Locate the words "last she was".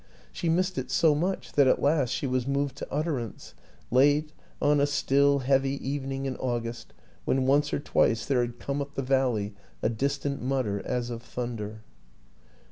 1.79-2.47